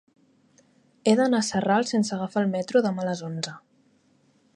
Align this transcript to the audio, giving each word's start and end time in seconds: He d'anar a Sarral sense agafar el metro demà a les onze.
He 1.05 1.13
d'anar 1.19 1.41
a 1.43 1.45
Sarral 1.49 1.85
sense 1.91 2.15
agafar 2.17 2.43
el 2.45 2.49
metro 2.55 2.81
demà 2.87 3.05
a 3.05 3.09
les 3.11 3.25
onze. 3.29 3.55